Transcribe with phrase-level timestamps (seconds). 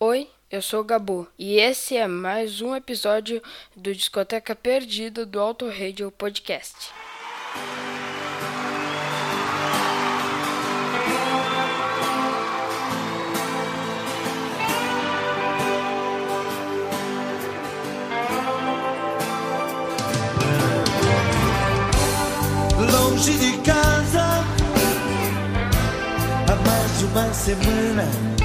[0.00, 3.42] Oi, eu sou o Gabu e esse é mais um episódio
[3.74, 6.92] do Discoteca Perdida do Auto Radio Podcast.
[22.92, 24.44] longe de casa
[26.46, 28.37] há mais de uma semana.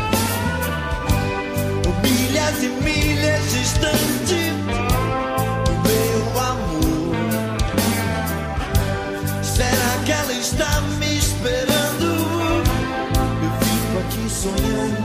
[2.43, 4.51] Milhas e milhas distante
[5.63, 7.15] do meu amor.
[9.41, 12.05] Será que ela está me esperando?
[13.43, 15.02] Eu fico aqui sonhando.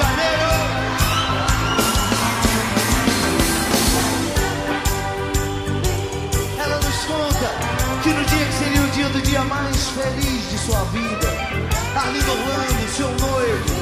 [0.00, 0.50] Janeiro.
[6.58, 7.48] Ela nos conta
[8.02, 11.28] que no dia que seria o dia do dia mais feliz de sua vida,
[11.96, 13.74] Arlindo Orlando, seu noivo,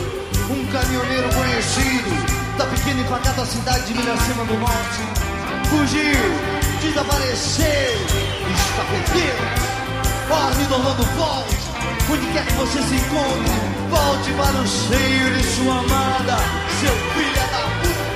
[0.51, 2.11] um caminhoneiro conhecido
[2.57, 5.03] da pequena e pacata cidade de Miracema do Norte,
[5.71, 6.19] fugiu,
[6.83, 9.69] desapareceu, está perdido.
[10.31, 11.58] Arlindo Orlando, volte,
[12.11, 13.53] onde quer que você se encontre,
[13.91, 16.37] volte para o seio de sua amada,
[16.81, 18.09] seu filho da puta.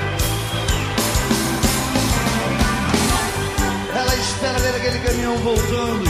[3.97, 6.03] Ela espera ver aquele caminhão voltando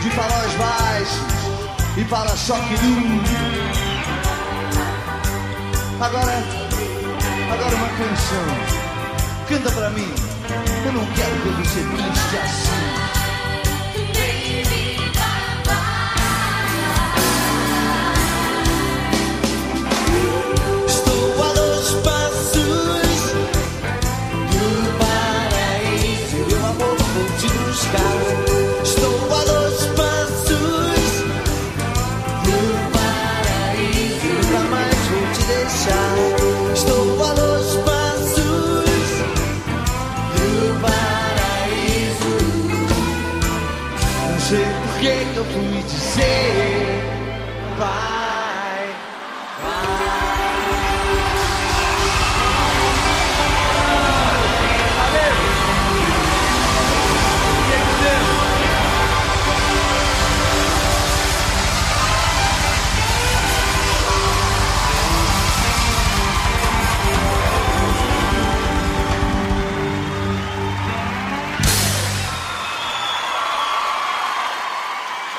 [0.00, 1.38] de faróis baixos
[1.96, 3.58] e para-choque duro.
[6.00, 6.44] Agora,
[7.52, 8.46] agora uma canção.
[9.48, 10.14] Canta pra mim.
[10.86, 12.87] Eu não quero ver você triste assim.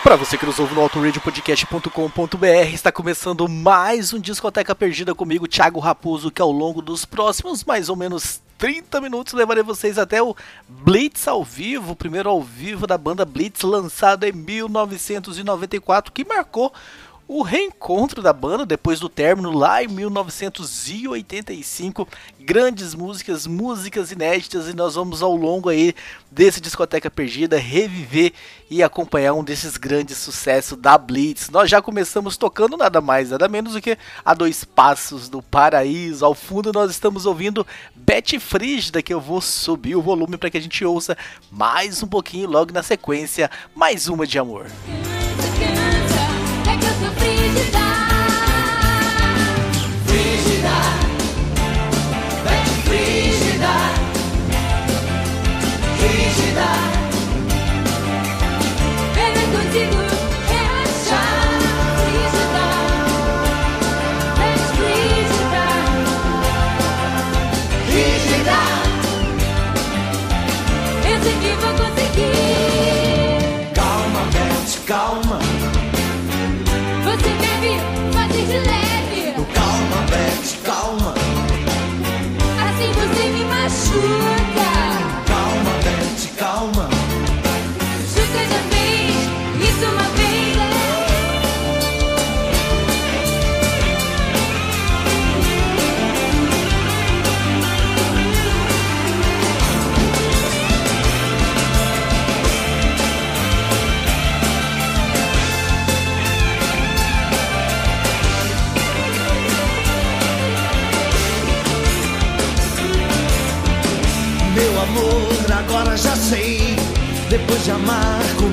[0.10, 5.80] Para você que nos ouve no autoradiopodcast.com.br, está começando mais um Discoteca Perdida comigo, Thiago
[5.80, 10.36] Raposo, que ao longo dos próximos mais ou menos 30 minutos levarei vocês até o
[10.68, 16.74] Blitz ao vivo, o primeiro ao vivo da banda Blitz, lançado em 1994, que marcou
[17.32, 22.08] o reencontro da banda depois do término lá em 1985.
[22.40, 25.94] Grandes músicas, músicas inéditas e nós vamos ao longo aí
[26.32, 28.34] desse discoteca perdida reviver
[28.68, 31.52] e acompanhar um desses grandes sucessos da Blitz.
[31.52, 36.26] Nós já começamos tocando nada mais, nada menos do que a dois passos do paraíso.
[36.26, 37.64] Ao fundo nós estamos ouvindo
[37.96, 41.16] Betty Frígida, que eu vou subir o volume para que a gente ouça
[41.52, 44.66] mais um pouquinho logo na sequência, mais uma de amor.
[47.56, 47.89] did I?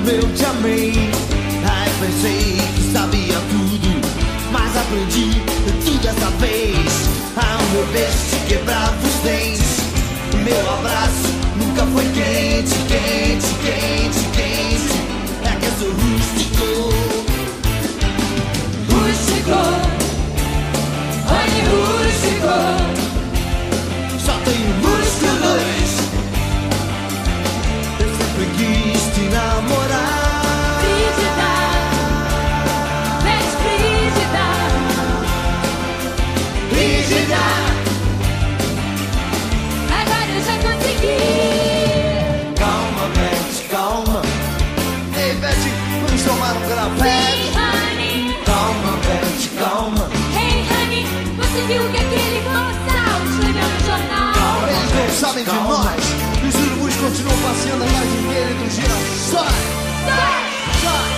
[0.09, 1.06] Eu te amei.
[55.37, 56.03] Sabem de nós.
[56.47, 58.73] Os urubus continuam passeando atrás de dele dos.
[58.73, 59.43] Sai!
[60.05, 61.16] Sai, Sai!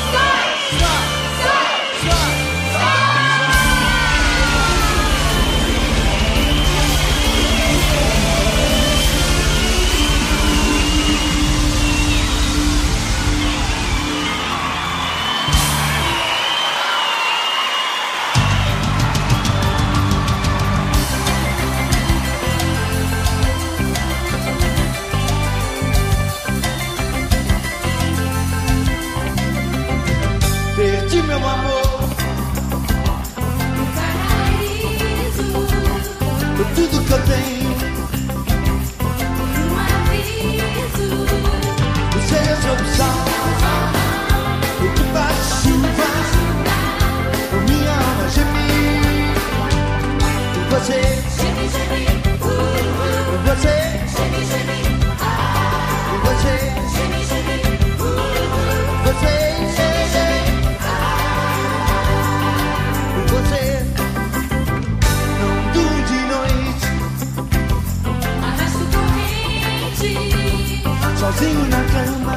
[71.29, 72.35] Sozinho na cama.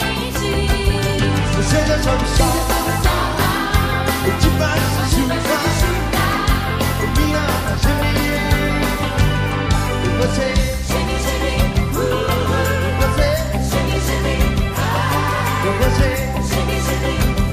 [0.00, 0.40] dentes.
[1.70, 2.56] Seja sob sol,
[4.24, 5.56] ou debaixo de chuva,
[7.16, 8.40] minha alma gemir.
[10.02, 10.48] E você,
[10.88, 11.54] Geme, geme,
[11.94, 12.38] uh, uh.
[12.86, 13.28] e você.
[14.76, 14.88] Ah.
[15.62, 16.10] Com você,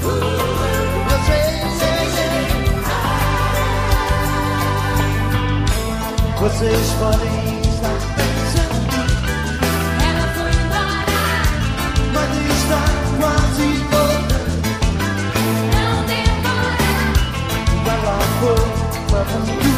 [0.04, 0.20] uh, uh.
[1.10, 1.40] você,
[6.40, 7.47] vocês podem
[19.28, 19.77] You.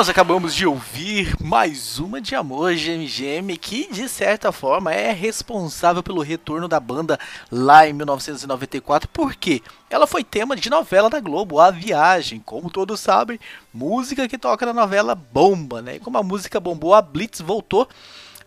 [0.00, 6.02] Nós acabamos de ouvir mais uma de Amor GMGM que de certa forma é responsável
[6.02, 7.20] pelo retorno da banda
[7.52, 12.98] lá em 1994, porque ela foi tema de novela da Globo, A Viagem, como todos
[12.98, 13.38] sabem,
[13.74, 15.96] música que toca na novela bomba, né?
[15.96, 17.86] E como a música bombou, a Blitz voltou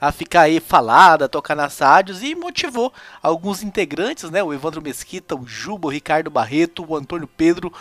[0.01, 2.91] a ficar aí falada, tocar nas rádios e motivou
[3.21, 4.41] alguns integrantes, né?
[4.41, 7.71] O Evandro Mesquita, o Juba, o Ricardo Barreto, o Antônio Pedro,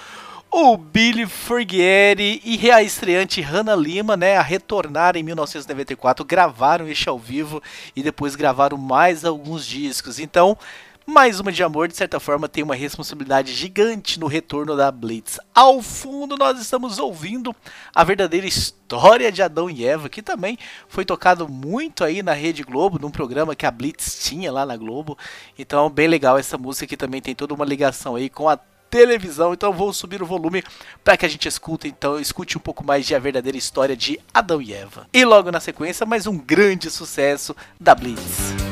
[0.54, 7.08] o Billy Fergieri e a estreante Hannah Lima, né, a retornar em 1994, gravaram este
[7.08, 7.62] ao vivo
[7.96, 10.18] e depois gravaram mais alguns discos.
[10.18, 10.58] Então,
[11.06, 15.40] mais uma de amor, de certa forma, tem uma responsabilidade gigante no retorno da Blitz.
[15.54, 17.56] Ao fundo, nós estamos ouvindo
[17.94, 22.62] a verdadeira história de Adão e Eva, que também foi tocado muito aí na Rede
[22.62, 25.16] Globo, num programa que a Blitz tinha lá na Globo.
[25.58, 28.58] Então, bem legal essa música que também tem toda uma ligação aí com a
[28.92, 29.54] televisão.
[29.54, 30.62] Então vou subir o volume
[31.02, 34.20] para que a gente escute, então escute um pouco mais de a verdadeira história de
[34.32, 35.08] Adão e Eva.
[35.12, 38.71] E logo na sequência, mais um grande sucesso da Blitz.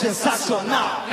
[0.00, 1.09] Sensacional.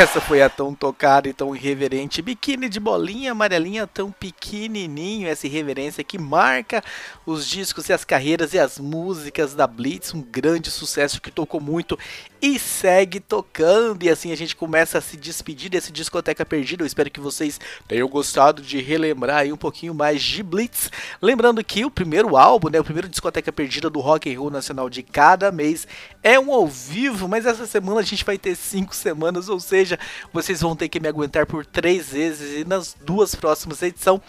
[0.00, 2.22] Essa foi a tão tocada e tão irreverente.
[2.22, 6.82] Biquíni de bolinha amarelinha tão pequenininho, essa irreverência que marca
[7.26, 11.60] os discos e as carreiras e as músicas da Blitz, um grande sucesso que tocou
[11.60, 11.98] muito
[12.40, 14.02] e segue tocando.
[14.02, 16.82] E assim a gente começa a se despedir desse discoteca perdida.
[16.82, 20.90] Eu espero que vocês tenham gostado de relembrar aí um pouquinho mais de Blitz.
[21.20, 24.88] Lembrando que o primeiro álbum, né, o primeiro discoteca perdida do Rock and Roll Nacional
[24.88, 25.86] de cada mês
[26.22, 29.98] é um ao vivo, mas essa semana a gente vai ter cinco semanas, ou seja,
[30.32, 34.20] vocês vão ter que me aguentar por três vezes e nas duas próximas edições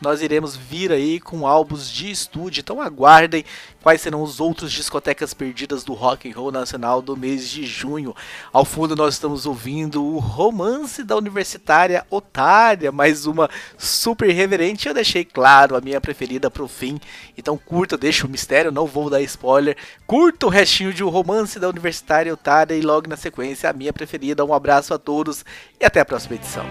[0.00, 3.44] nós iremos vir aí com álbuns de estúdio, então aguardem
[3.82, 8.14] quais serão os outros discotecas perdidas do Rock and Roll Nacional do mês de junho.
[8.52, 14.88] Ao fundo nós estamos ouvindo o Romance da Universitária Otária, mais uma super reverente.
[14.88, 17.00] Eu deixei claro a minha preferida pro fim,
[17.36, 19.76] então curta, deixa o mistério, não vou dar spoiler.
[20.06, 23.92] Curta o restinho de O Romance da Universitária Otária e logo na sequência a minha
[23.92, 24.44] preferida.
[24.44, 25.44] Um abraço a todos
[25.80, 26.64] e até a próxima edição.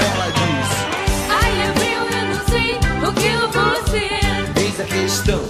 [0.00, 0.68] Ela diz:
[1.30, 2.70] Ai, Abril, eu não sei
[3.08, 4.62] o que eu vou ser.
[4.62, 5.42] Eis a questão.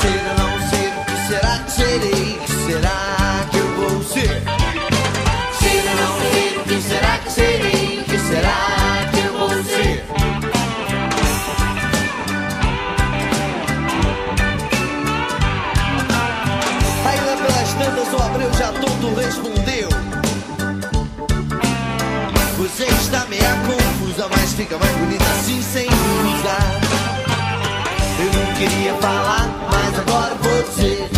[0.00, 2.36] Ser ou não ser, o que será que serei?
[2.36, 4.42] O que será que eu vou ser?
[5.58, 8.00] Ser ou não ser, o que será que serei?
[8.00, 10.04] O que será que eu vou ser?
[17.08, 19.88] Ainda pelas tantas o Abreu já todo respondeu.
[24.56, 26.80] Fica mais bonita assim sem usar.
[28.18, 31.15] Eu não queria falar, mas agora vou dizer.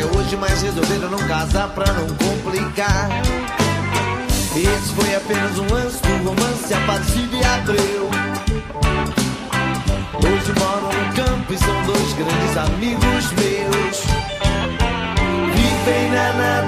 [0.00, 3.08] Até hoje, mas resolveram não casar pra não complicar.
[4.56, 8.10] Esse foi apenas um lance do romance Aparecido e Abreu.
[10.14, 14.04] Hoje moram no campo e são dois grandes amigos meus.
[15.54, 16.59] Vivem na natureza,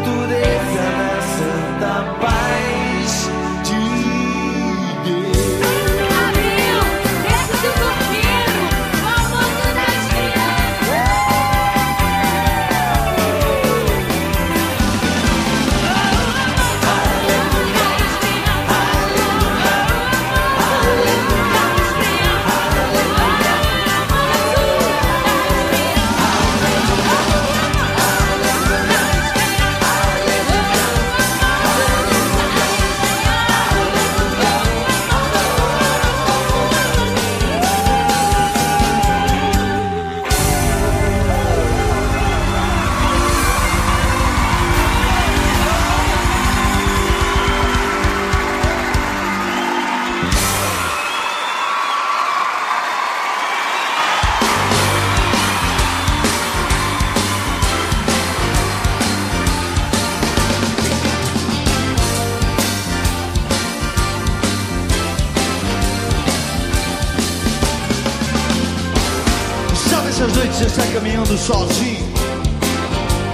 [71.42, 72.12] sozinho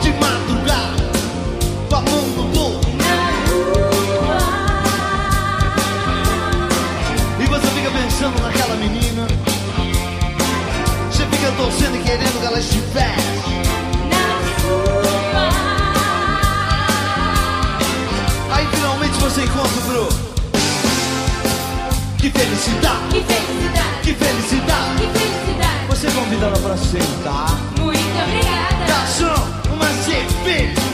[0.00, 1.08] De madrugada
[2.36, 2.80] no bolso
[7.38, 9.26] E você fica pensando naquela menina
[11.10, 13.28] Você fica torcendo e querendo que ela estivesse.
[18.52, 20.08] Aí finalmente você encontra o Bru.
[22.18, 24.96] Que felicidade, Que felicidade, que felicidade.
[24.96, 25.86] Que felicidade.
[25.88, 27.77] Você convida ela pra sentar
[28.22, 28.87] obrigada.
[28.87, 30.88] Garçom, uma cerveja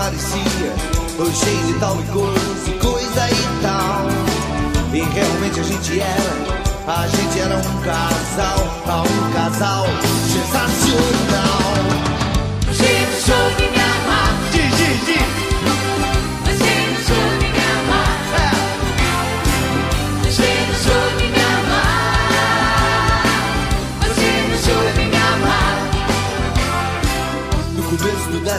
[0.00, 0.72] parecia
[1.18, 4.06] Ou cheio de tal e coisa, coisa e tal.
[4.92, 6.32] E realmente a gente era
[6.86, 8.58] A gente era um casal
[9.04, 9.86] Um casal
[10.32, 11.60] sensacional.
[12.72, 15.30] Gente, show de me amar Diz, diz, diz
[27.98, 28.58] começo do lugar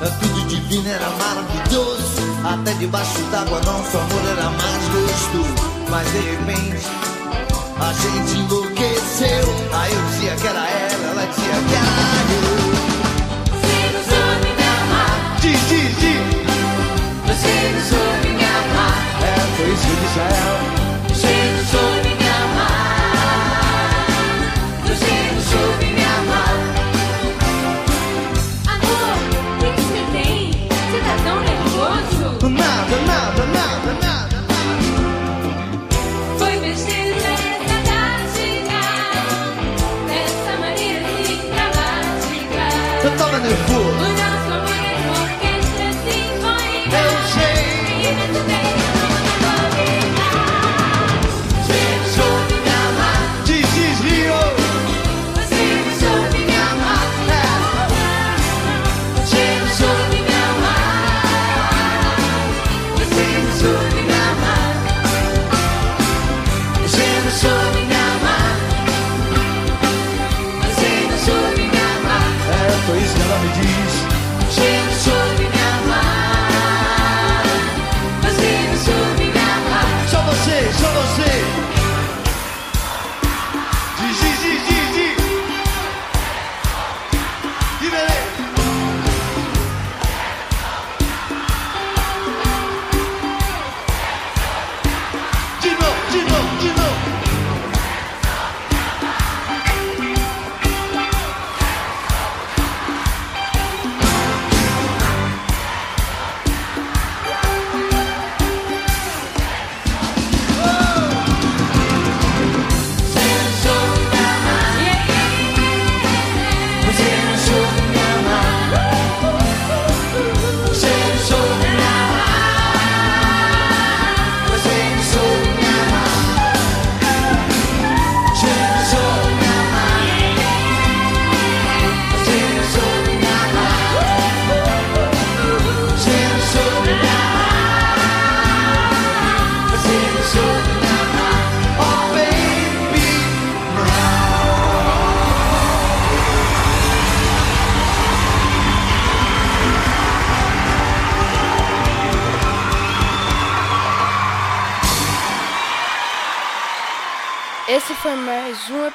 [0.00, 2.22] é tudo divino, era maravilhoso.
[2.44, 5.88] Até debaixo d'água nosso amor era mais gostoso.
[5.90, 6.86] Mas de repente
[7.80, 9.54] a gente enlouqueceu.
[9.72, 10.87] Aí eu dizia que era ela.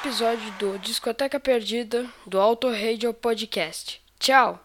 [0.04, 4.02] episódio do Discoteca Perdida do Auto Radio Podcast.
[4.20, 4.60] Tchau!